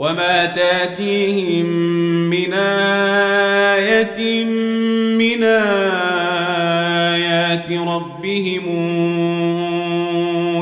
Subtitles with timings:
[0.00, 1.66] وما تاتيهم
[2.30, 4.44] من آية
[5.14, 5.44] من
[7.04, 8.64] آيات ربهم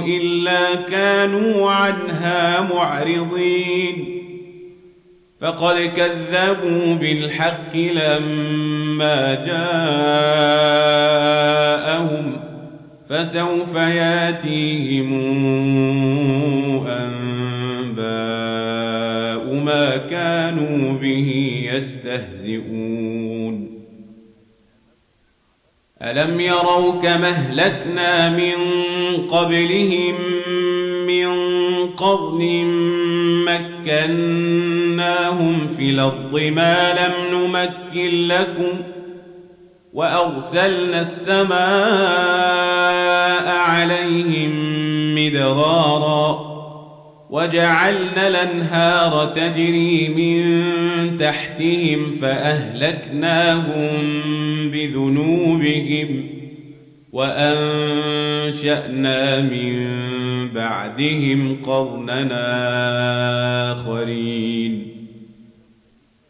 [0.06, 4.04] إلا كانوا عنها معرضين
[5.40, 9.96] فقد كذبوا بالحق لما جاءهم
[13.08, 15.12] فسوف ياتيهم
[16.88, 17.17] أنباء
[19.68, 21.30] ما كانوا به
[21.72, 23.56] يستهزئون.
[26.02, 28.54] ألم يروا كما أهلكنا من
[29.26, 30.14] قبلهم
[31.06, 31.28] من
[31.96, 32.64] قرن
[33.86, 38.80] مكناهم في الأرض ما لم نمكن لكم
[39.92, 41.58] وأرسلنا السماء
[43.48, 44.52] عليهم
[45.14, 46.47] مدرارا.
[47.30, 53.90] وجعلنا الأنهار تجري من تحتهم فأهلكناهم
[54.70, 56.24] بذنوبهم
[57.12, 58.70] وأنشأنا
[59.40, 59.88] من
[60.54, 62.42] بعدهم قرننا
[63.72, 64.87] آخرين.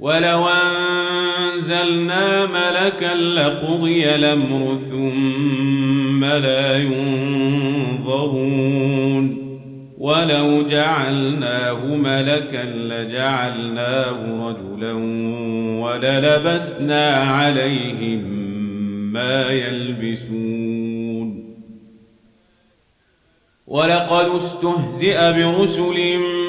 [0.00, 8.38] ولو أنزلنا ملكا لقضي الأمر ثم لا ينظرون
[9.98, 14.92] ولو جعلناه ملكا لجعلناه رجلا
[15.80, 18.38] وللبسنا عليهم
[19.12, 20.78] ما يلبسون
[23.66, 26.47] ولقد استهزئ برسل من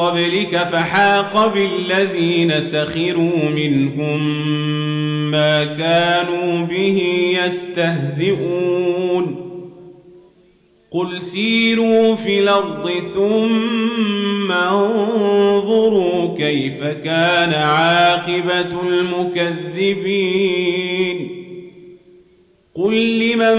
[0.00, 4.20] قبلك فحاق بالذين سخروا منهم
[5.30, 7.02] ما كانوا به
[7.44, 9.36] يستهزئون.
[10.90, 20.20] قل سيروا في الأرض ثم انظروا كيف كان عاقبة المكذبين.
[22.74, 23.58] قل لمن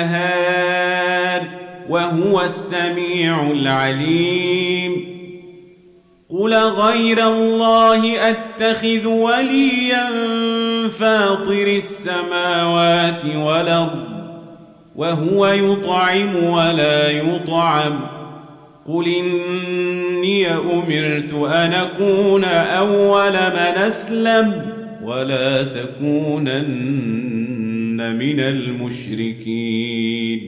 [1.89, 5.17] وهو السميع العليم
[6.31, 10.09] قل غير الله أتخذ وليا
[10.89, 14.05] فاطر السماوات والأرض
[14.97, 18.01] وهو يطعم ولا يطعم
[18.89, 24.76] قل إني أمرت أن أكون أول من أسلم
[25.07, 26.97] ولا تكونن
[28.17, 30.41] من المشركين.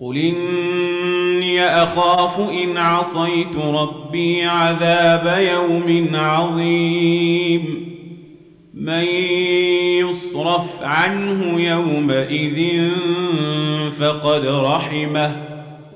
[0.00, 7.90] قل إني أخاف إن عصيت ربي عذاب يوم عظيم.
[8.74, 9.04] من
[10.08, 12.88] يصرف عنه يومئذ
[13.98, 15.46] فقد رحمه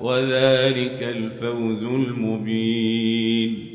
[0.01, 3.74] وذلك الفوز المبين.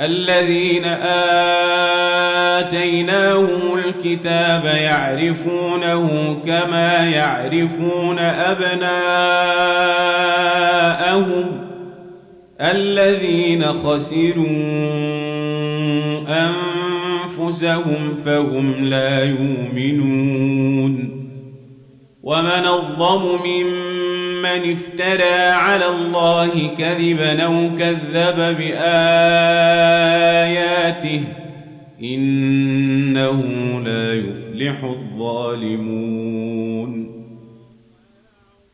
[0.00, 0.84] الذين
[2.58, 8.80] آتيناهم الكتاب يعرفونه كما يعرفون أبناءهم
[12.60, 14.46] الذين خسروا
[16.28, 21.10] أنفسهم فهم لا يؤمنون
[22.22, 28.80] ومن الظلم ممن افترى على الله كذبا أو كذب بآياته
[32.02, 33.42] إنه
[33.84, 36.30] لا يفلح الظالمون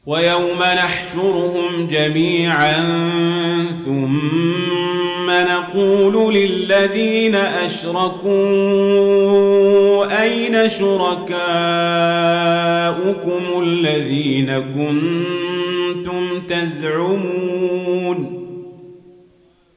[0.06, 2.74] ويوم نحشرهم جميعا
[3.84, 8.36] ثم نقول للذين أشركوا
[10.22, 11.32] أين شركاؤكم
[13.62, 15.45] الذين كنتم
[16.48, 18.36] تزعمون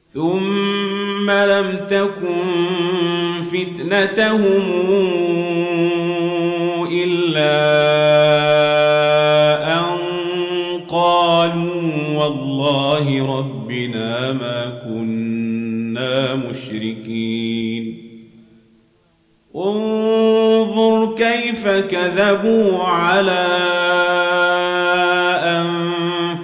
[0.06, 2.42] ثم لم تكن
[3.52, 4.62] فتنتهم
[6.92, 7.56] إلا
[9.78, 9.98] أن
[10.88, 11.82] قالوا
[12.14, 18.10] والله ربنا ما كنا مشركين.
[19.56, 23.46] انظر كيف كذبوا على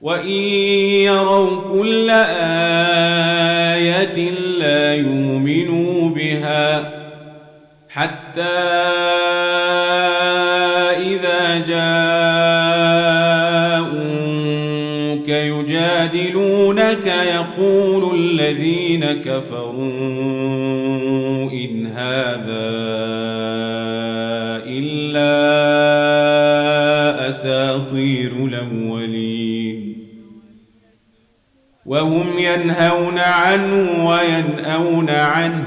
[0.00, 2.10] وإن يروا كل
[3.70, 6.90] آية لا يؤمنوا بها
[7.88, 8.42] حتى
[10.98, 12.08] إذا جاءوك
[15.28, 19.78] يجادلونك يقول الذين كفروا
[21.52, 22.68] إن هذا
[24.66, 25.28] إلا
[27.28, 28.37] أساطير
[31.88, 35.64] وهم ينهون عنه وينأون عنه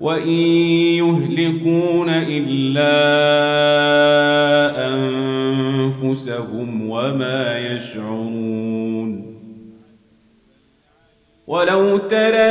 [0.00, 0.28] وإن
[0.98, 2.90] يهلكون إلا
[4.94, 9.36] أنفسهم وما يشعرون
[11.46, 12.50] ولو ترى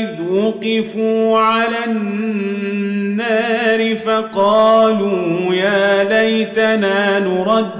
[0.00, 7.73] إذ وقفوا على النار فقالوا يا ليتنا نرد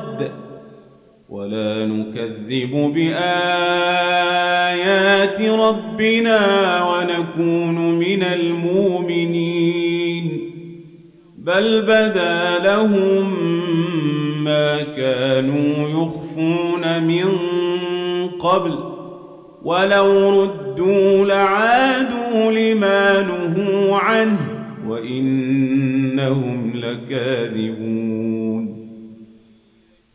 [2.15, 3.41] نكذب بآيات
[5.41, 6.41] ربنا
[6.85, 9.71] ونكون من المؤمنين.
[11.39, 13.45] بل بدا لهم
[14.45, 17.25] ما كانوا يخفون من
[18.41, 18.79] قبل
[19.65, 24.39] ولو ردوا لعادوا لما نهوا عنه
[24.89, 28.35] وإنهم لكاذبون.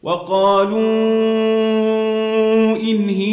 [0.04, 1.39] وقالوا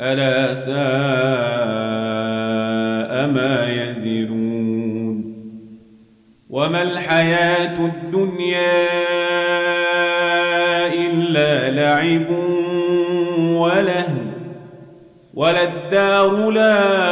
[0.00, 0.74] ألا ساء
[3.26, 5.34] ما يزرون
[6.50, 8.84] وما الحياة الدنيا
[10.94, 12.30] إلا لعب
[13.38, 14.24] ولهو
[15.34, 17.04] وللدار الآخرة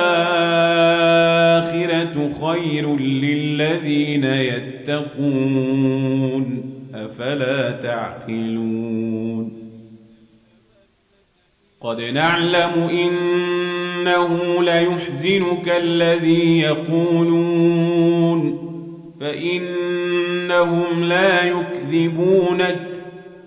[2.33, 5.73] خير للذين يتقون
[6.95, 9.12] أفلا تعقلون
[11.83, 18.43] قد نعلم إنه ليحزنك الذي يقولون
[19.21, 22.81] فإنهم لا يكذبونك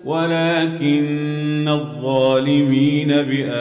[0.05, 3.55] ولكن الظالمين بآيات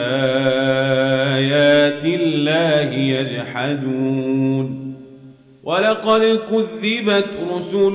[2.05, 4.15] الله يجحدون
[5.65, 7.95] ولقد كذبت رسل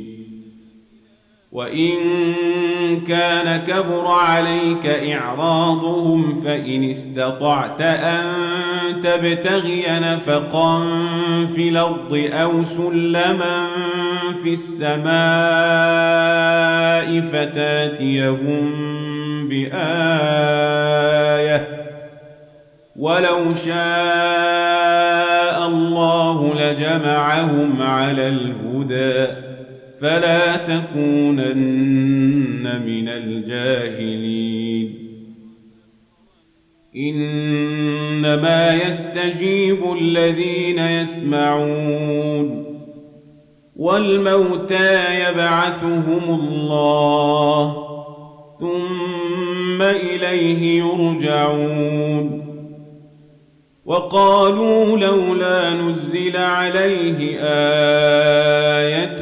[1.51, 1.97] وإن
[3.07, 8.23] كان كبر عليك إعراضهم فإن استطعت أن
[9.03, 10.79] تبتغي نفقا
[11.55, 13.67] في الأرض أو سلما
[14.43, 15.11] في السماء
[17.21, 18.71] فتاتيهم
[19.49, 20.71] بآية
[22.95, 23.77] ولو شاء
[25.67, 29.50] الله لجمعهم على الهدى
[30.01, 32.01] فلا تكونن
[32.85, 34.97] من الجاهلين.
[36.95, 42.65] إنما يستجيب الذين يسمعون
[43.75, 47.87] والموتى يبعثهم الله
[48.59, 52.41] ثم إليه يرجعون.
[53.85, 59.21] وقالوا لولا نزل عليه آية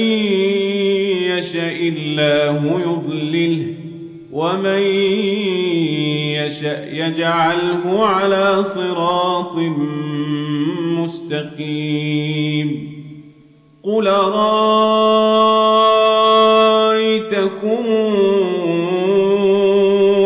[1.97, 3.73] الله يضلله
[4.31, 4.81] ومن
[6.37, 9.55] يشاء يجعله على صراط
[10.97, 12.91] مستقيم.
[13.83, 15.31] قل رأى
[17.51, 17.85] رأيكم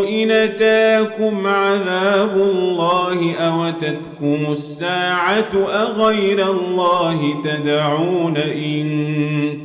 [0.08, 9.65] إن أتاكم عذاب الله أوتتكم الساعة أغير الله تدعون إن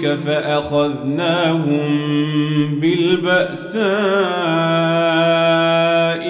[0.00, 1.80] قبلك فأخذناهم
[2.80, 3.80] بالبأساء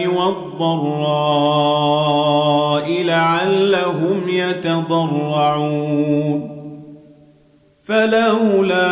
[0.06, 1.30] والضراء
[3.02, 5.70] لعلهم يتضرعون.
[7.84, 8.90] فلولا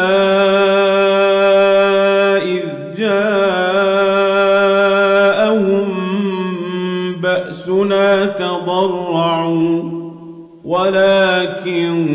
[2.36, 2.64] إذ
[2.98, 3.48] جاءهم
[7.22, 9.82] بأسنا تضرعوا
[10.64, 12.06] ولكن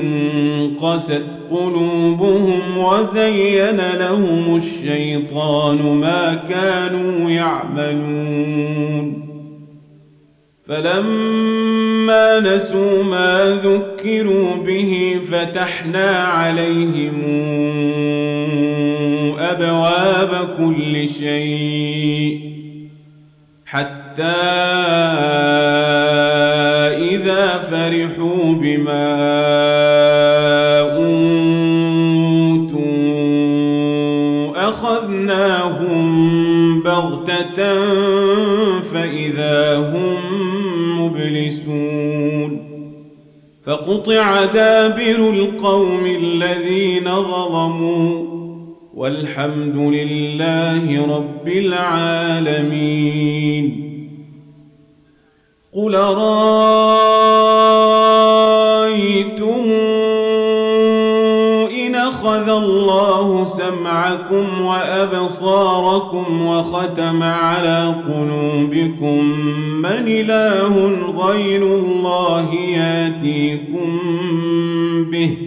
[0.82, 9.24] قست قلوبهم وزين لهم الشيطان ما كانوا يعملون.
[10.68, 17.22] فلما نسوا ما ذكروا به فتحنا عليهم
[19.40, 22.40] أبواب كل شيء
[23.66, 24.24] حتى
[27.14, 29.53] إذا فرحوا بما
[38.94, 40.18] فإذا هم
[41.00, 42.74] مبلسون
[43.66, 48.34] فقطع دابر القوم الذين ظلموا
[48.94, 53.04] والحمد لله رب العالمين
[55.74, 56.93] قل رأيتم
[64.14, 69.24] سمعكم وأبصاركم وختم على قلوبكم
[69.82, 70.92] من إله
[71.28, 74.00] غير الله ياتيكم
[75.12, 75.38] به.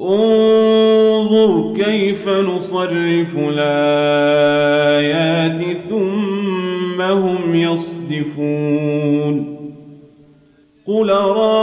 [0.00, 4.82] انظر كيف نصرف الآيات
[5.88, 9.52] ثم هم يصدفون.
[10.86, 11.62] قل رأيتكم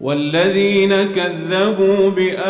[0.00, 2.42] والذين كذبوا بآياتنا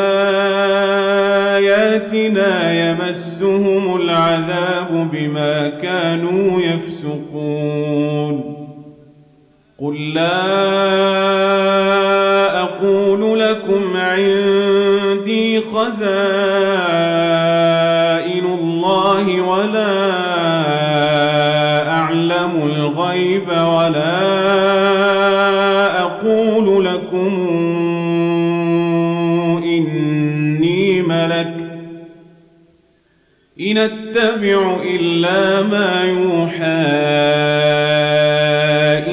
[2.90, 8.56] يمسهم العذاب بما كانوا يفسقون.
[9.80, 10.46] قل لا
[12.62, 16.06] أقول لكم عندي خزائن
[18.44, 20.10] الله ولا
[21.90, 24.45] أعلم الغيب ولا
[33.76, 36.86] إن اتبع إلا ما يوحى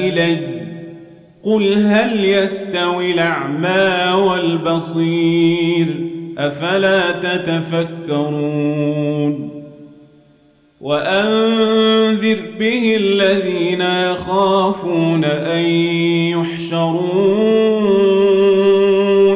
[0.08, 0.38] إلي.
[1.42, 5.86] قل هل يستوي الأعمى والبصير؟
[6.38, 8.44] أفلا تتفكرون؟
[10.80, 15.64] وأنذر به الذين يخافون أن
[16.30, 17.74] يحشروا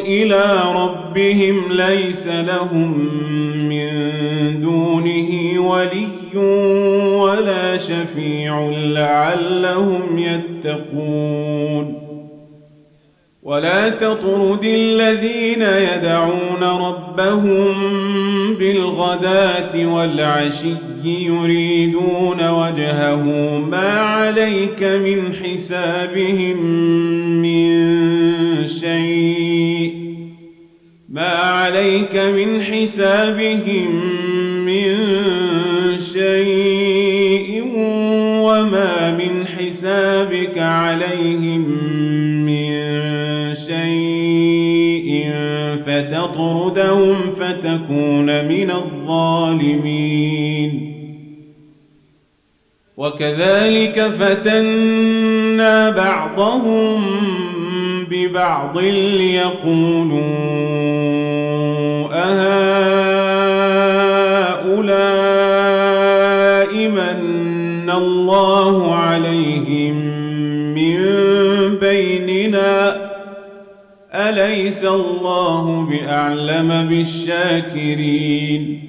[0.00, 3.27] إلى ربهم ليس لهم
[7.78, 12.08] شفيع لعلهم يتقون.
[13.42, 17.74] ولا تطرد الذين يدعون ربهم
[18.54, 23.24] بالغداة والعشي يريدون وجهه
[23.58, 26.62] ما عليك من حسابهم
[27.42, 27.88] من
[28.66, 29.94] شيء.
[31.08, 34.17] ما عليك من حسابهم من
[46.14, 50.08] فتنساهم فتكون من الظالمين.
[52.96, 57.04] وكذلك فتنا بعضهم
[58.10, 60.18] ببعض ليقولوا
[62.12, 63.68] أهؤلاء
[66.88, 69.37] من الله عليهم
[74.38, 78.80] أليس الله بأعلم بالشاكرين.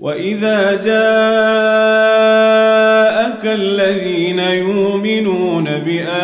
[0.00, 0.92] وإذا جاءك
[3.44, 6.22] الذين يؤمنون بآياتنا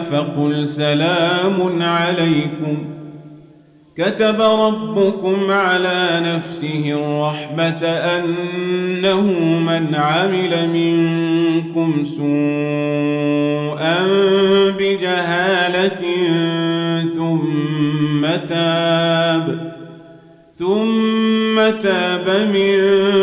[0.00, 2.89] فقل سلام عليكم.
[4.00, 9.20] كتب ربكم على نفسه الرحمة أنه
[9.60, 13.96] من عمل منكم سوءا
[14.78, 16.02] بجهالة
[17.16, 19.70] ثم تاب
[20.52, 22.76] ثم تاب من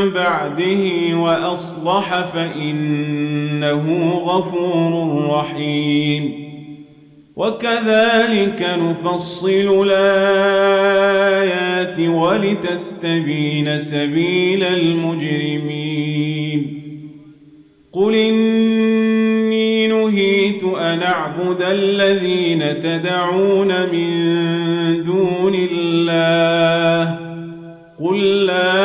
[0.10, 6.47] بعده وأصلح فإنه غفور رحيم.
[7.38, 11.30] وكذلك نفصل الآيات
[12.00, 16.18] ولتستبين سبيل المجرمين.
[17.94, 24.10] قل إني نهيت أن أعبد الذين تدعون من
[25.04, 27.20] دون الله.
[28.04, 28.78] قل لا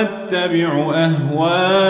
[0.00, 1.89] أتبع أهواءكم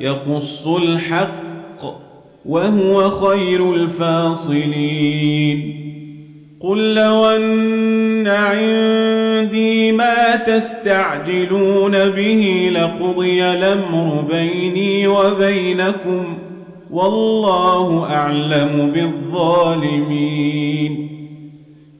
[0.00, 1.84] يقص الحق
[2.46, 5.80] وهو خير الفاصلين.
[6.60, 16.38] قل لو أن عندي ما تستعجلون به لقضي الأمر بيني وبينكم
[16.90, 21.13] والله أعلم بالظالمين.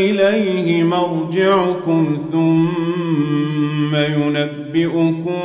[0.00, 5.40] إليه مرجعكم ثم ينبئكم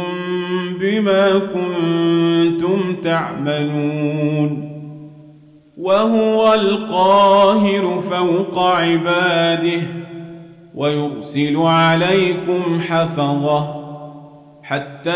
[0.79, 4.75] بما كنتم تعملون.
[5.77, 9.81] وهو القاهر فوق عباده
[10.75, 13.85] ويرسل عليكم حفظه
[14.63, 15.11] حتى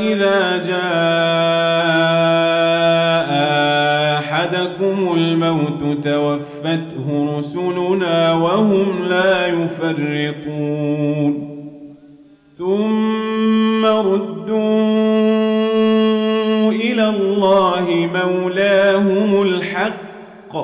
[0.00, 1.33] إذا جاء
[4.74, 11.32] أحدكم الموت توفته رسلنا وهم لا يفرطون.
[12.54, 14.62] ثم ردوا
[16.72, 20.56] إلى الله مولاهم الحق.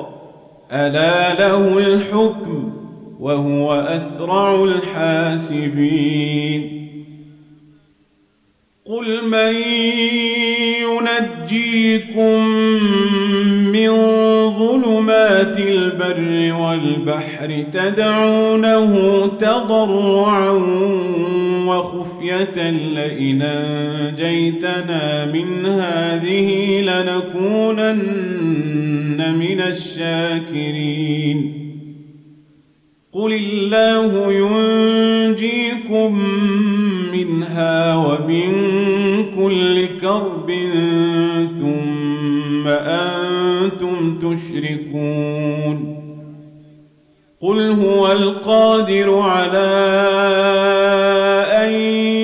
[0.71, 2.73] ألا له الحكم
[3.19, 5.81] وهو أسرع الحاسبين.
[8.85, 9.55] قل من
[11.51, 12.47] ينجيكم
[13.71, 13.91] من
[14.51, 20.51] ظلمات البر والبحر تدعونه تضرعا
[21.67, 28.01] وخفية لئن أنجيتنا من هذه لنكونن
[29.37, 31.61] من الشاكرين.
[33.13, 36.19] قل الله ينجيكم
[37.13, 38.51] منها ومن
[39.35, 40.49] كل كرب
[42.81, 45.97] ثم أنتم تشركون
[47.41, 49.71] قل هو القادر على
[51.53, 51.73] أن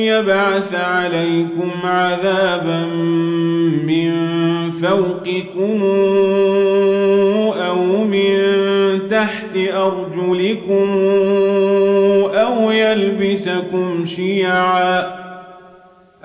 [0.05, 2.85] يبعث عليكم عذابا
[3.87, 4.11] من
[4.71, 5.83] فوقكم
[7.67, 8.37] أو من
[9.09, 10.89] تحت أرجلكم
[12.33, 15.26] أو يلبسكم شيعا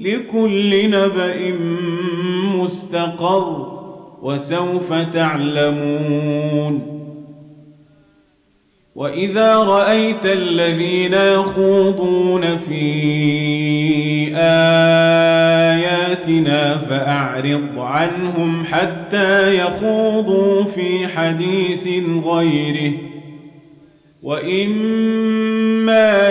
[0.00, 1.54] لكل نبأ
[2.56, 3.78] مستقر
[4.22, 6.98] وسوف تعلمون.
[8.94, 12.84] وإذا رأيت الذين يخوضون في
[15.56, 21.88] آياتنا فأعرض عنهم حتى يخوضوا في حديث
[22.24, 22.92] غيره.
[24.22, 26.30] وإما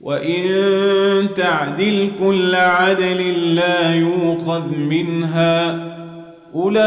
[0.00, 5.90] وإن تعدل كل عدل لا يوخذ منها
[6.54, 6.80] أولئك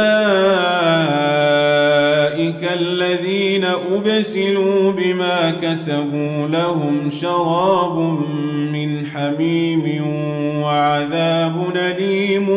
[2.79, 7.97] الذين أبسلوا بما كسبوا لهم شراب
[8.73, 10.01] من حميم
[10.63, 12.47] وعذاب أليم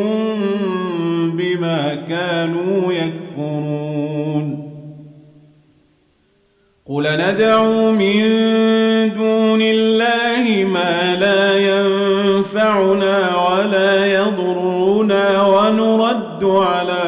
[1.36, 3.75] بما كانوا يكفرون
[6.96, 8.22] قل ندعو من
[9.14, 17.04] دون الله ما لا ينفعنا ولا يضرنا ونرد على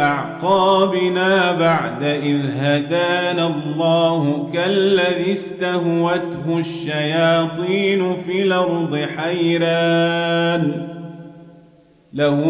[0.00, 10.72] أعقابنا بعد إذ هدانا الله كالذي استهوته الشياطين في الأرض حيران
[12.12, 12.40] له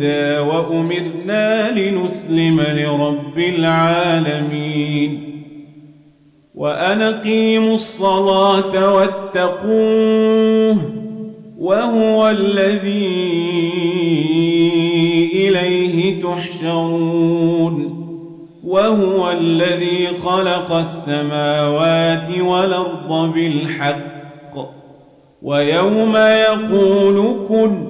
[0.00, 5.26] الهدى وأمرنا لنسلم لرب العالمين.
[6.54, 10.76] وأن أقيموا الصلاة واتقوه
[11.58, 13.20] وهو الذي
[15.34, 17.96] إليه تحشرون.
[18.64, 24.10] وهو الذي خلق السماوات والأرض بالحق.
[25.42, 27.89] ويوم يقول كن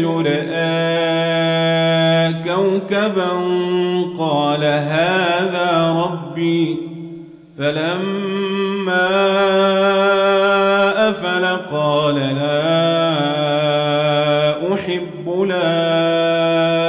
[2.91, 3.31] مركبا
[4.19, 6.77] قال هذا ربي.
[7.57, 9.09] فلما
[11.09, 12.71] أفل قال لا
[14.73, 16.81] أحب لافلين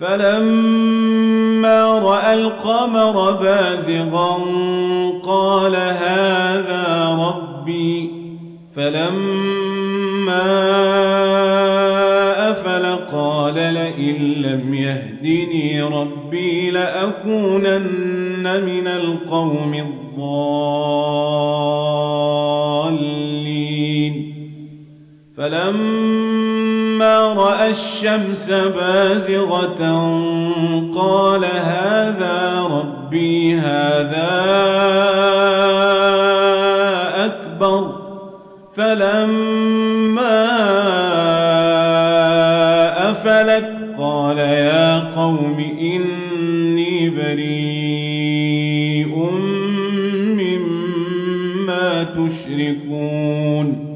[0.00, 4.38] فلما رأى القمر بازغا
[5.24, 8.10] قال هذا ربي.
[8.76, 9.39] فلما
[14.50, 20.30] لم يهدني ربي لأكونن من القوم الضالين.
[25.36, 29.82] فلما رأى الشمس بازغة
[30.94, 34.30] قال هذا ربي هذا
[37.24, 38.00] أكبر.
[38.76, 40.09] فلما
[45.14, 48.50] قوم إني بريء
[50.40, 53.90] مما تشركون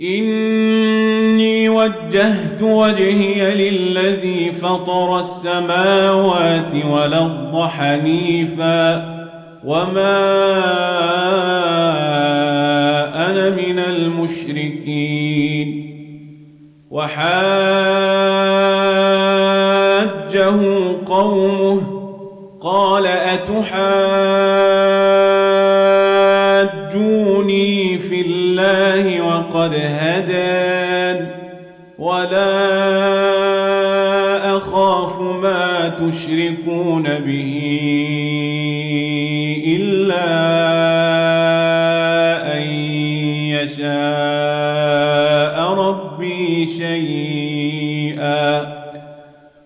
[0.00, 9.16] إني وجهت وجهي للذي فطر السماوات والأرض حنيفا
[9.64, 10.36] وما
[13.30, 15.16] أنا من المشركين
[20.26, 20.58] وحاجه
[21.06, 21.82] قومه
[22.60, 23.58] قال أتحاجوني
[27.98, 31.26] في الله وقد هدان
[31.98, 32.76] ولا
[34.56, 37.65] أخاف ما تشركون به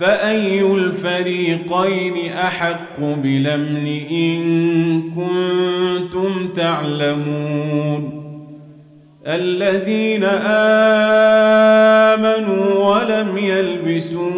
[0.00, 4.42] فأي الفريقين أحق بلمن إن
[5.10, 8.24] كنتم تعلمون
[9.26, 10.24] الذين
[12.04, 14.30] آمنوا ولم يلبسوا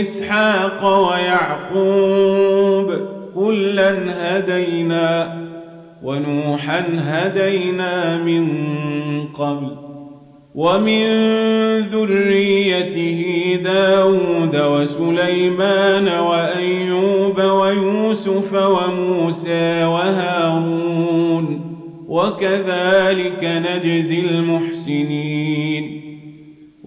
[0.00, 2.92] إسحاق ويعقوب
[3.34, 5.40] كلا هدينا
[6.02, 8.46] ونوحا هدينا من
[9.34, 9.76] قبل
[10.54, 11.04] ومن
[11.80, 21.60] ذريته داود وسليمان وأيوب ويوسف وموسى وهارون
[22.08, 25.69] وكذلك نجزي المحسنين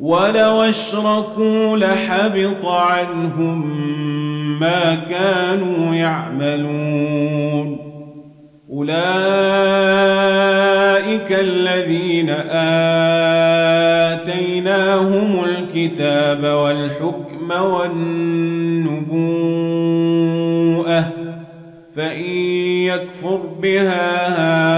[0.00, 3.78] ولو أشركوا لحبط عنهم
[4.60, 7.78] ما كانوا يعملون.
[8.72, 8.98] أولئك
[11.30, 12.30] الذين
[14.70, 19.08] آتيناهم الكتاب والحكم والنبوءة
[21.96, 22.30] فإن
[22.86, 24.77] يكفر بها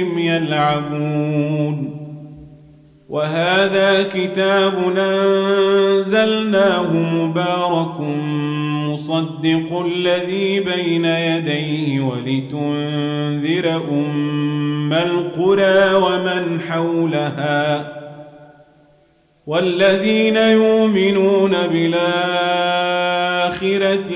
[0.41, 1.97] يلعبون
[3.09, 7.99] وهذا كتاب أنزلناه مبارك
[8.89, 17.91] مصدق الذي بين يديه ولتنذر أم القرى ومن حولها.
[19.47, 23.00] والذين يؤمنون بالآخرة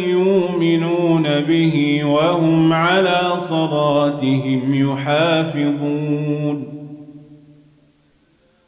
[0.08, 6.76] يؤمنون به وهم على صلاتهم يحافظون.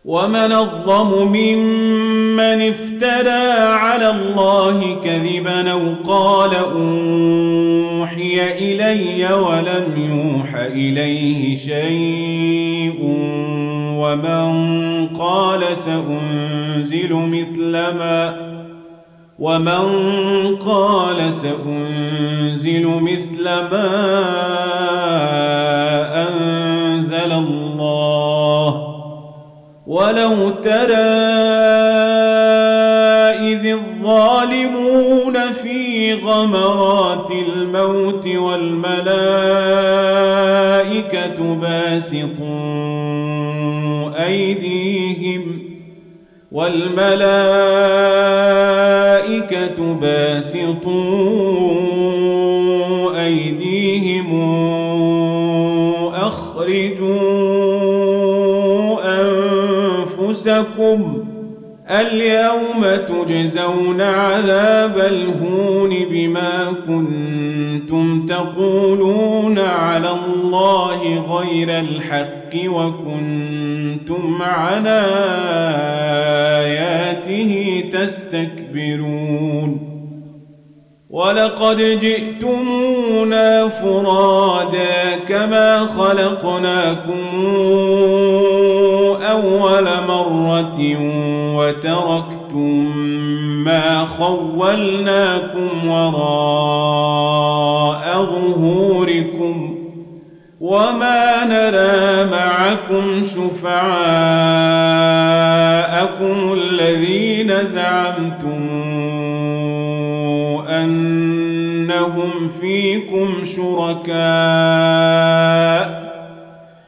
[0.08, 13.00] ومن الظلم ممن افترى على الله كذبا أو قال أوحي إلي ولم يوح إليه شيء
[13.98, 18.48] ومن قال سأنزل مثل ما
[19.40, 23.88] ومن قال سأنزل مثل ما
[26.28, 28.88] أنزل الله
[29.88, 31.28] ولو ترى
[33.54, 39.08] إذ الظالمون في غمرات الموت والملائكة
[41.56, 42.48] باسطوا
[44.26, 45.62] أيديهم
[46.52, 48.17] والملائكة
[50.02, 51.58] باسطوا
[53.26, 54.30] أيديهم
[56.14, 57.58] أخرجوا
[60.22, 61.28] أنفسكم
[61.90, 74.88] اليوم تجزون عذاب الهون بما كنتم تقولون على الله غير الحق وكنتم عن
[77.28, 79.87] آياته تستكبرون
[81.10, 87.26] ولقد جئتمونا فرادا كما خلقناكم
[89.22, 90.98] أول مرة
[91.56, 92.98] وتركتم
[93.64, 97.28] ما خولناكم وراء
[98.16, 99.76] ظهوركم
[100.62, 103.88] وما نرى معكم شفعاءكم
[106.54, 108.67] الذين زعمتم
[112.62, 114.18] فيكم شركاء.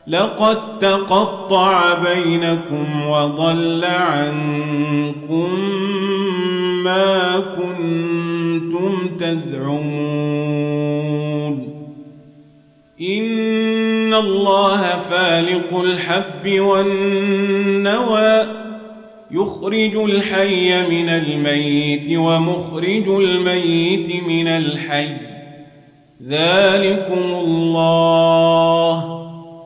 [0.08, 5.60] لقد تقطع بينكم وضل عنكم
[6.84, 10.20] ما كنتم تزعمون.
[13.02, 18.44] إن الله فالق الحب والنوى
[19.32, 25.29] يخرج الحي من الميت ومخرج الميت من الحي.
[26.28, 29.20] ذلكم الله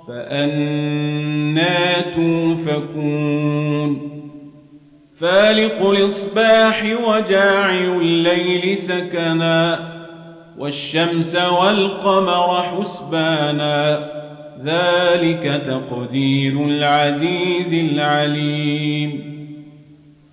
[0.08, 4.10] فأنا توفكون
[5.20, 9.80] فالق الإصباح وجاعل الليل سكنا
[10.58, 14.10] والشمس والقمر حسبانا.
[14.66, 19.33] ذلك تقدير العزيز العليم.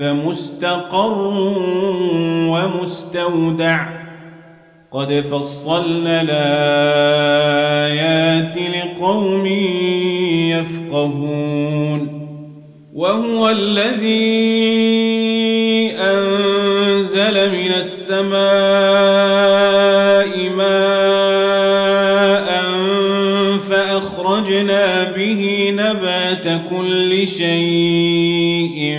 [0.00, 1.18] فمستقر
[2.50, 3.86] ومستودع.
[4.92, 7.56] قد فصلنا الآيات
[8.56, 9.46] لقوم
[10.56, 12.16] يفقهون.
[12.94, 14.56] وهو الذي
[15.98, 18.36] أنزل من السماء
[20.56, 21.06] ماء
[23.70, 28.98] فأخرجنا به نبات كل شيء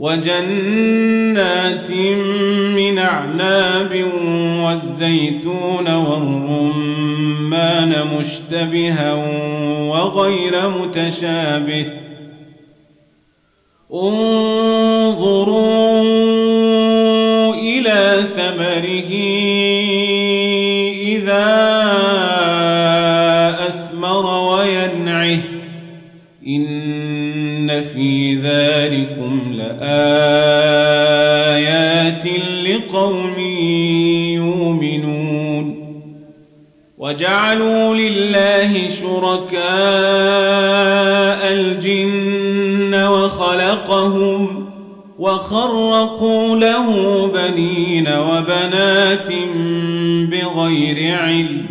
[0.00, 1.90] وجنات
[2.76, 4.04] من أعناب
[4.64, 9.14] والزيتون والرمان مشتبها
[9.90, 11.86] وغير متشابه.
[13.94, 15.89] انظروا
[31.10, 32.26] لآيات
[32.66, 33.38] لقوم
[34.34, 35.66] يؤمنون
[36.98, 39.60] وجعلوا لله شركاء
[41.52, 44.66] الجن وخلقهم
[45.18, 49.32] وخرقوا له بنين وبنات
[50.30, 51.66] بغير علم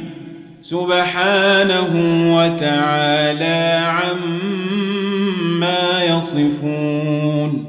[0.62, 1.92] سبحانه
[2.36, 4.64] وتعالى عما
[6.04, 7.69] يصفون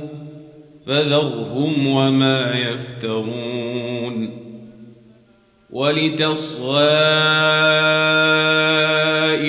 [0.87, 4.41] فذرهم وما يفترون
[5.69, 6.91] ولتصغى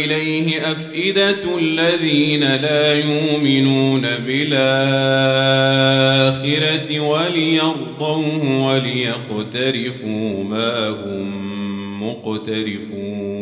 [0.05, 4.53] إليه أفئدة الذين لا يؤمنون بالآخرة
[7.01, 11.43] وليرضوه وليقترفوا ما هم
[12.03, 13.42] مقترفون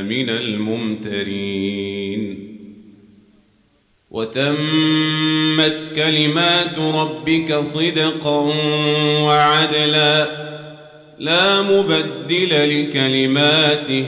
[0.00, 2.22] من الممترين.
[4.10, 8.52] وتمت كلمات ربك صدقا
[9.22, 10.42] وعدلا
[11.18, 14.04] لا مبدل لكلماته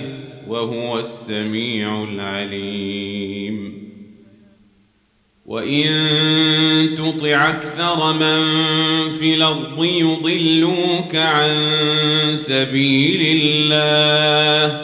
[0.49, 3.85] وهو السميع العليم.
[5.47, 5.85] وإن
[6.97, 8.43] تطع أكثر من
[9.19, 11.53] في الأرض يضلوك عن
[12.37, 14.84] سبيل الله.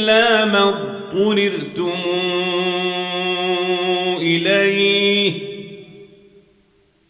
[0.00, 1.92] إلا ما اضطررتم
[4.20, 5.32] إليه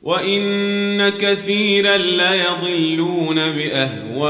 [0.03, 4.23] وإن كثيرا ليضلون بأهوائهم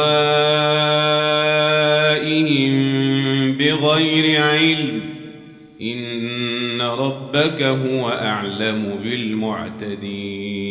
[3.52, 5.00] بغير علم.
[5.82, 10.70] إن ربك هو أعلم بالمعتدين.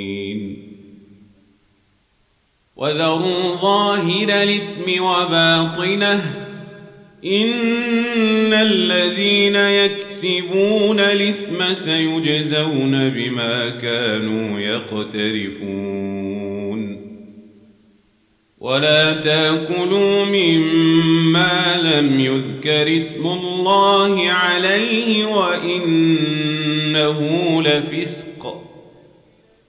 [2.75, 6.48] وذروا ظاهر الإثم وباطنه
[7.25, 16.09] إن الذين يكسبون الإثم سيجزون بما كانوا يقترفون
[18.59, 26.41] ولا تاكلوا مما لم يذكر اسم الله عليه وإنه
[27.61, 28.28] لفسق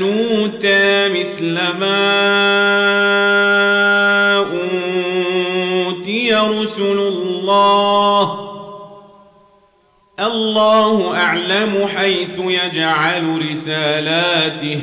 [0.00, 2.34] نوتى مثل ما
[6.64, 8.50] رسل الله.
[10.20, 14.80] الله أعلم حيث يجعل رسالاته.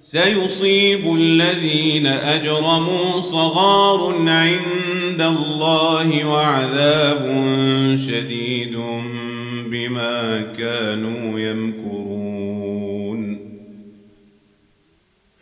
[0.00, 7.24] سيصيب الذين أجرموا صغار عند الله وعذاب
[8.08, 8.76] شديد
[9.70, 12.05] بما كانوا يمكرون.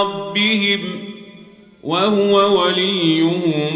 [0.00, 0.80] ربهم
[1.82, 3.72] وهو وليهم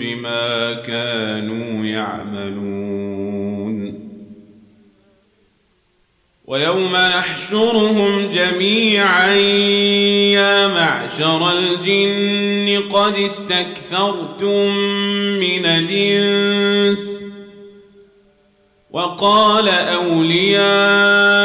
[0.00, 2.88] بما كانوا يعملون.
[6.48, 9.34] ويوم نحشرهم جميعا
[10.34, 14.76] يا معشر الجن قد استكثرتم
[15.40, 17.24] من الإنس
[18.90, 21.37] وقال أولياؤهم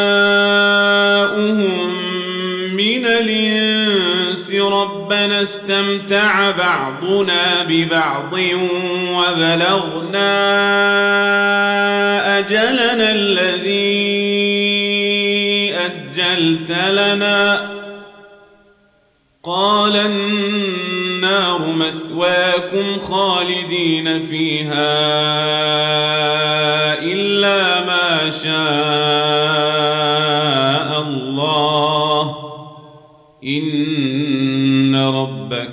[5.03, 8.33] ربنا استمتع بعضنا ببعض
[9.13, 10.29] وبلغنا
[12.39, 14.13] أجلنا الذي
[15.75, 17.73] أجلت لنا.
[19.43, 25.62] قال النار مثواكم خالدين فيها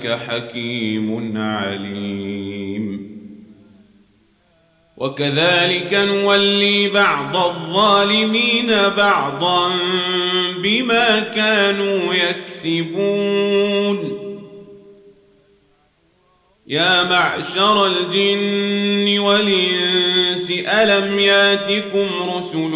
[0.05, 3.11] ربك حكيم عليم.
[4.97, 9.71] وكذلك نولي بعض الظالمين بعضا
[10.57, 13.97] بما كانوا يكسبون.
[16.67, 22.71] يا معشر الجن والإنس ألم ياتكم رسل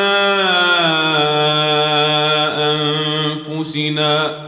[3.59, 4.48] أنفسنا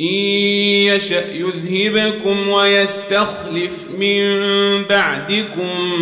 [0.00, 4.42] إن يشأ يذهبكم ويستخلف من
[4.90, 6.00] بعدكم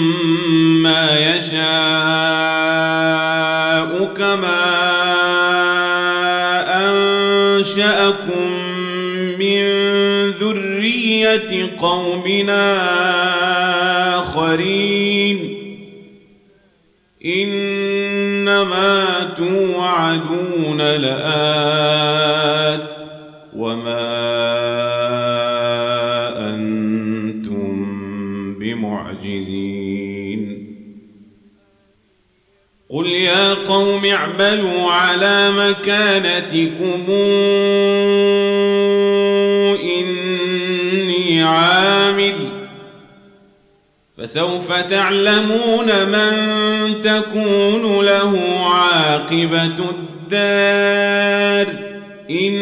[0.82, 1.62] ما يشاء
[4.16, 4.62] كما
[6.90, 8.50] أنشأكم
[9.38, 9.62] من
[10.30, 12.78] ذرية قومنا
[14.18, 15.58] آخرين.
[17.24, 19.04] إنما
[19.36, 22.01] توعدون لآت
[33.22, 37.04] يا قوم اعملوا على مكانتكم
[39.98, 42.34] إني عامل.
[44.18, 46.32] فسوف تعلمون من
[47.04, 48.38] تكون له
[48.74, 49.78] عاقبة
[50.32, 51.66] الدار.
[52.30, 52.61] إنه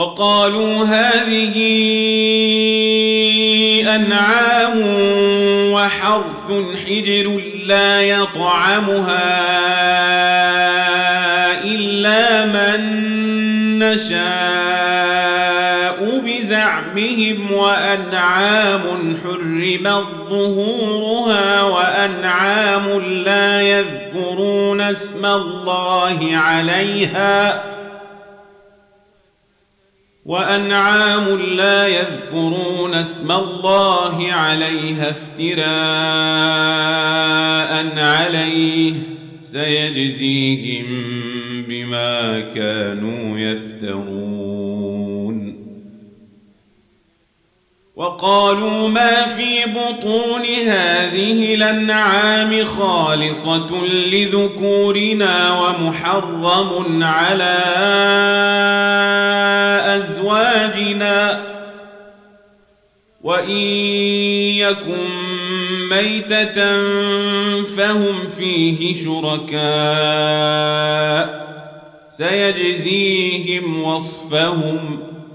[0.00, 1.56] وقالوا هذه
[3.94, 4.80] أنعام
[5.72, 6.48] وحرث
[6.86, 9.40] حجر لا يطعمها
[11.64, 12.80] إلا من
[13.78, 14.20] نشاء
[16.24, 18.82] بزعمهم وأنعام
[19.24, 27.79] حرمت ظهورها وأنعام لا يذكرون اسم الله عليها ۖ
[30.30, 35.60] وأنعام لا يذكرون اسم الله عليها افتراء
[37.98, 38.94] عليه
[39.42, 40.86] سيجزيهم
[41.68, 44.39] بما كانوا يفترون.
[48.00, 57.58] وقالوا ما في بطون هذه الأنعام خالصة لذكورنا ومحرم على
[59.96, 61.44] أزواجنا
[63.22, 63.60] وإن
[64.56, 65.08] يكن
[65.90, 66.54] ميتة
[67.76, 69.60] فهم فيه شركاء
[72.10, 75.09] سيجزيهم وصفهم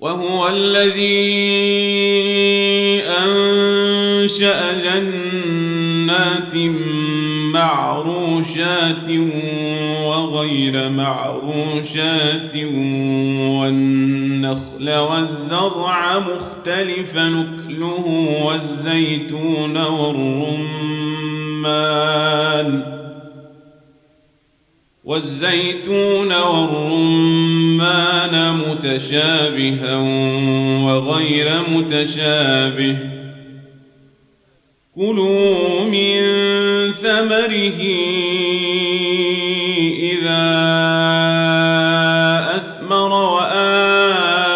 [0.00, 1.40] وهو الذي
[3.02, 6.54] أنشأ جنات
[7.54, 9.08] معروشات
[10.04, 12.56] وغير معروشات
[13.60, 18.04] والنخل والزرع مختلف نكله
[18.44, 20.90] والزيتون والرمان
[25.10, 29.96] والزيتون والرمان متشابها
[30.84, 32.96] وغير متشابه.
[34.94, 36.20] كلوا من
[36.92, 37.80] ثمره
[40.12, 40.44] إذا
[42.56, 44.54] أثمر وآتوا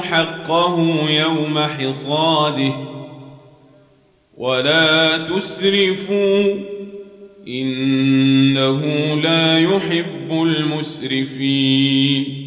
[0.00, 0.76] حقه
[1.10, 2.72] يوم حصاده.
[4.36, 6.54] ولا تسرفوا
[7.48, 8.80] إنه
[9.22, 12.42] لا يحب المسرفين.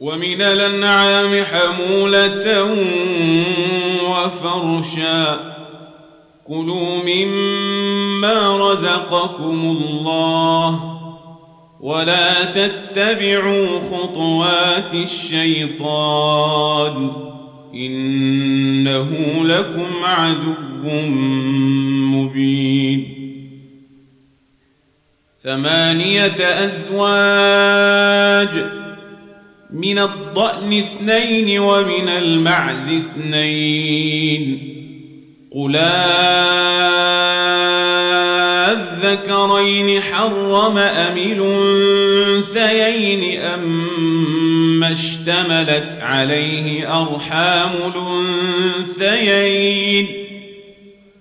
[0.00, 2.76] ومن الأنعام حمولة
[4.04, 5.54] وفرشا.
[6.48, 11.00] كلوا مما رزقكم الله.
[11.80, 17.10] ولا تتبعوا خطوات الشيطان.
[17.76, 19.10] إنه
[19.44, 20.54] لكم عدو
[22.14, 23.14] مبين.
[25.42, 28.48] ثمانية أزواج
[29.70, 34.70] من الضأن اثنين ومن المعز اثنين.
[35.52, 35.76] قل
[39.04, 41.18] الذكرين حرم أم
[42.46, 43.86] الأنثيين أم
[44.92, 47.70] اشتملت عليه أرحام
[49.00, 50.06] الأنثيين.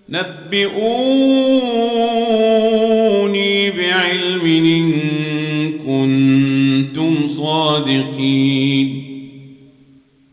[0.10, 0.52] نبئوني
[3.72, 4.94] بعلم إن
[5.78, 9.04] كنتم صادقين.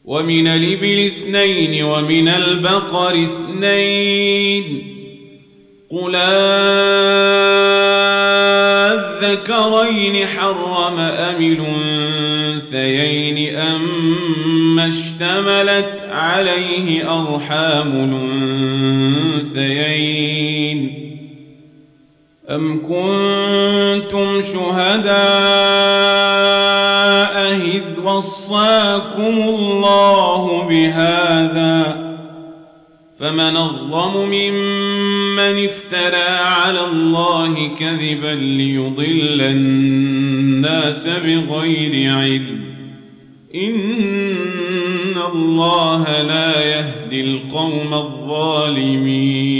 [0.04, 4.64] ومن الإبل اثنين ومن البقر اثنين.
[5.90, 6.16] قل
[9.26, 12.19] الذكرين حرم أم الأنثيين.
[12.74, 17.92] أم اشتملت عليه أرحام
[19.54, 21.00] الأنثيين
[22.50, 25.14] أم كنتم شهداء
[27.54, 32.10] إذ وصاكم الله بهذا
[33.20, 40.19] فمن الظلم ممن افترى على الله كذبا ليضل الناس
[40.62, 42.60] بغير علم.
[43.54, 49.50] إن الله لا يهدي القوم الظالمين.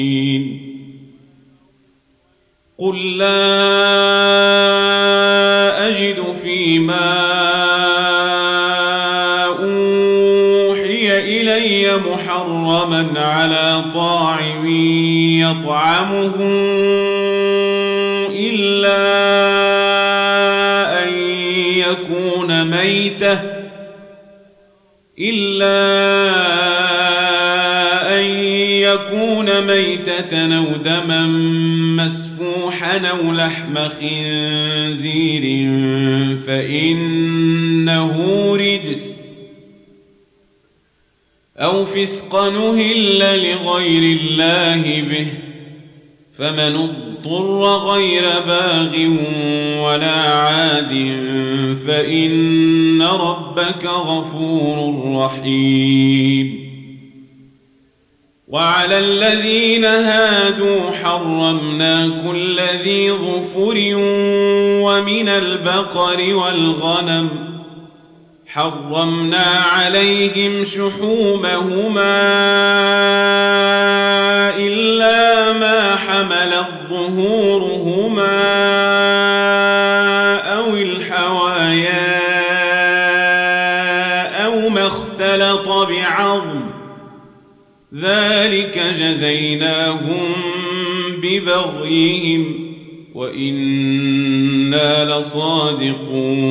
[2.79, 4.20] قل لا
[42.31, 45.27] فسقا نهل لغير الله به
[46.39, 48.97] فمن اضطر غير باغ
[49.85, 50.93] ولا عاد
[51.87, 56.61] فإن ربك غفور رحيم.
[58.49, 63.77] وعلى الذين هادوا حرمنا كل ذي ظفر
[64.85, 67.50] ومن البقر والغنم
[68.53, 72.21] حرمنا عليهم شحومهما
[74.57, 78.41] إلا ما حملت ظهورهما
[80.39, 82.11] أو الحوايا
[84.45, 86.61] أو ما اختلط بعظم.
[87.95, 90.33] ذلك جزيناهم
[91.23, 92.55] ببغيهم
[93.15, 96.51] وإنا لصادقون.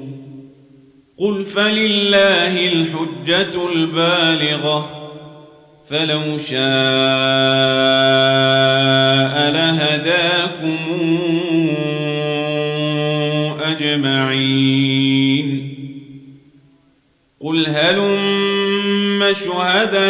[1.21, 4.89] قل فلله الحجة البالغة
[5.89, 6.61] فلو شاء
[9.51, 10.77] لهداكم
[13.65, 15.47] أجمعين
[17.41, 20.03] قل هلم شهداءكم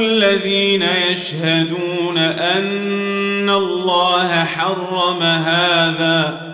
[0.00, 6.53] الذين يشهدون أن الله حرم هذا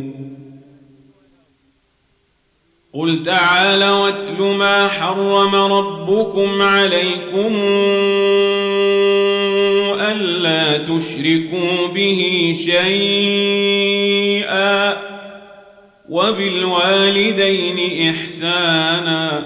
[2.93, 7.61] قل تعالى واتل ما حرم ربكم عليكم
[10.01, 13.81] ألا تشركوا به شيئا
[16.09, 17.79] وبالوالدين
[18.09, 19.43] إحسانا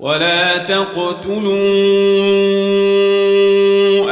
[0.00, 1.58] ولا تقتلوا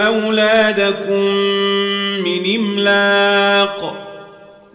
[0.06, 1.34] أولادكم
[2.24, 4.05] من إملاق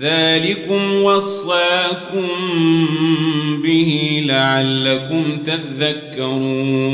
[0.00, 2.28] ذلكم وصاكم
[3.62, 6.86] به لعلكم تذكرون.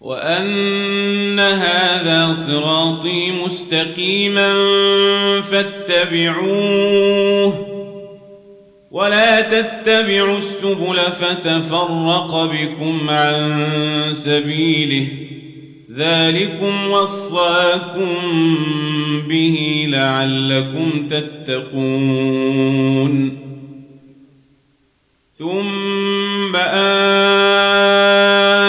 [0.00, 4.52] وأن هذا صراطي مستقيما
[5.42, 6.86] فاتبعوه
[8.90, 13.64] ولا تتبعوا السبل فتفرق بكم عن
[14.14, 15.06] سبيله.
[15.96, 18.16] ذلكم وصاكم
[19.28, 22.70] به لعلكم تتقون.
[25.38, 26.56] ثم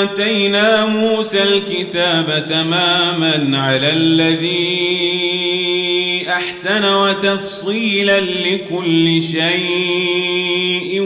[0.01, 4.91] آتينا موسى الكتاب تماما على الذي
[6.29, 11.01] أحسن وتفصيلا لكل شيء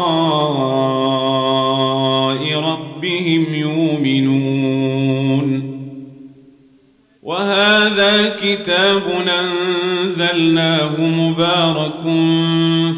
[2.55, 5.49] ربهم يؤمنون.
[7.23, 9.03] وهذا كتاب
[9.41, 12.03] أنزلناه مبارك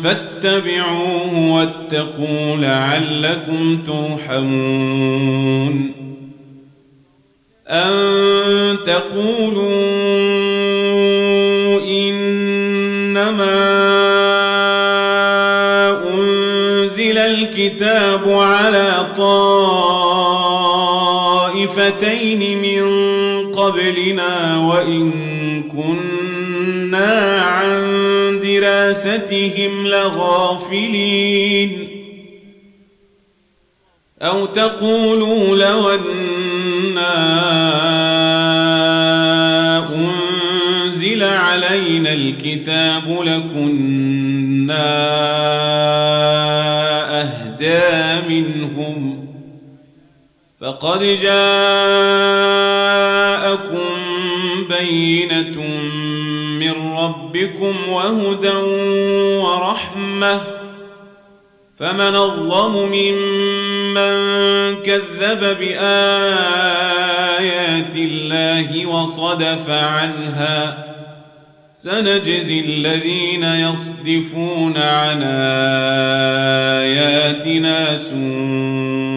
[0.02, 5.74] فاتبعوه واتقوا لعلكم ترحمون.
[7.68, 10.59] أن تقولوا
[18.00, 19.06] الكتاب على
[21.56, 22.82] طائفتين من
[23.52, 25.12] قبلنا وإن
[25.62, 27.80] كنا عن
[28.42, 31.88] دراستهم لغافلين.
[34.22, 37.10] أو تقولوا لو أنا
[39.94, 43.89] أنزل علينا الكتاب لكنا
[50.80, 51.38] فقد جاءكم
[54.80, 55.60] بينة
[56.60, 58.56] من ربكم وهدى
[59.36, 60.40] ورحمة
[61.78, 64.14] فمن الظلم ممن
[64.82, 65.76] كذب بآيات
[67.96, 70.86] الله وصدف عنها
[71.74, 75.22] سنجزي الذين يصدفون عن
[76.82, 79.09] آياتنا سوء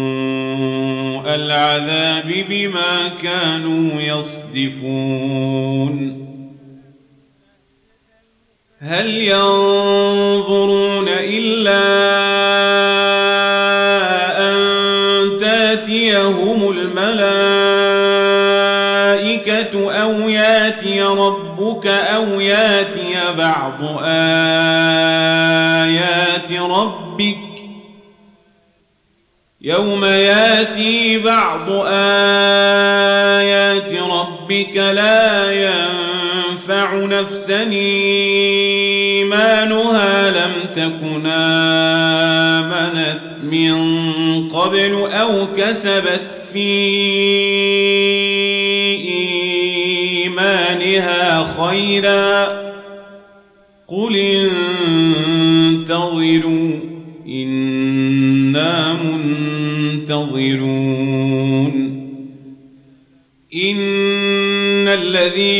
[1.36, 5.54] العذاب بما كانوا يصدفون.
[8.82, 11.84] هل ينظرون إلا
[14.50, 14.58] أن
[15.40, 17.24] تأتيهم الملائكة
[20.02, 24.54] أو يأتي ربك أو يأتي بعض آيات
[26.52, 27.03] ربك
[29.66, 31.94] يوم ياتي بعض آيات
[33.94, 37.64] ربك لا ينفع نفسا.
[39.22, 46.70] إيمانها لم تكن آمنت من قبل أو كسبت في
[50.26, 52.64] إيمانها خيرا.
[53.88, 54.16] قل
[55.66, 56.63] انتظروا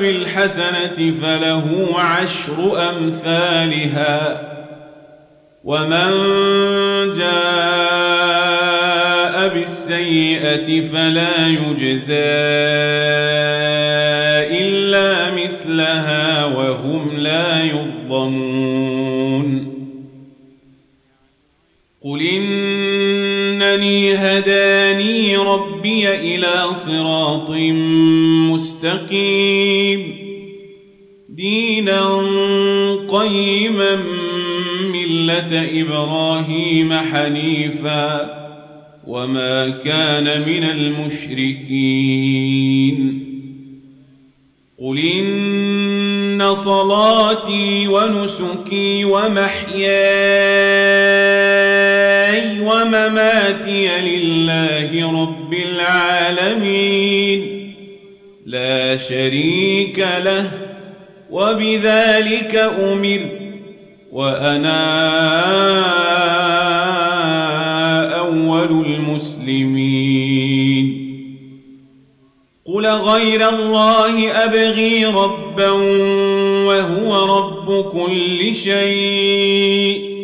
[0.00, 4.42] بالحسنة فله عشر أمثالها.
[5.64, 6.10] ومن
[7.18, 8.28] جاء
[9.48, 12.14] بالسيئة فلا يجزى
[14.60, 18.68] إلا مثلها وهم لا يظلمون.
[22.04, 24.77] قل إنني هداني
[25.98, 27.50] ربي إلى صراط
[28.50, 30.16] مستقيم.
[31.28, 32.16] دينا
[33.08, 33.96] قيما
[34.92, 38.38] ملة إبراهيم حنيفا
[39.06, 42.08] وما كان من المشركين.
[44.78, 45.37] قل إن
[46.54, 49.88] صلاتي ونسكي ومحياي
[52.60, 57.40] ومماتي لله رب العالمين.
[58.46, 60.50] لا شريك له
[61.30, 63.38] وبذلك أمرت
[64.12, 64.88] وأنا
[68.18, 69.87] أول المسلمين.
[72.88, 75.70] غير الله أبغي ربا
[76.66, 80.18] وهو رب كل شيء.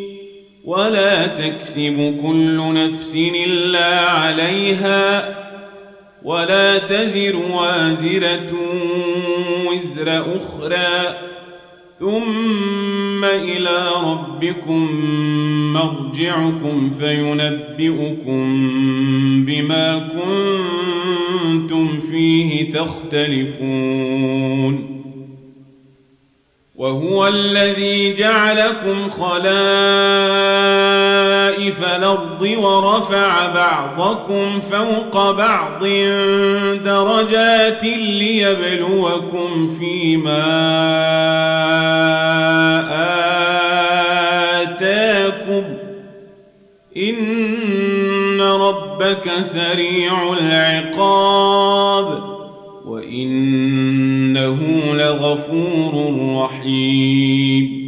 [0.65, 5.35] ولا تكسب كل نفس إلا عليها.
[6.25, 8.53] ولا تزر وازرة
[9.67, 11.15] وزر أخرى.
[11.99, 14.91] ثم إلى ربكم
[15.73, 18.45] مرجعكم فينبئكم
[19.47, 21.04] بما كنتم
[22.11, 24.15] فيه تختلفون
[26.77, 29.45] وهو الذي جعلكم خلائف
[31.97, 35.85] الأرض ورفع بعضكم فوق بعض
[36.85, 40.45] درجات ليبلوكم فيما
[42.91, 43.64] آتاكم
[49.05, 52.23] ربك سريع العقاب
[52.87, 54.59] وإنه
[54.95, 57.84] لغفور رحيم.